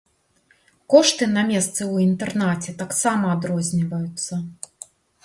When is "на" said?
1.33-1.43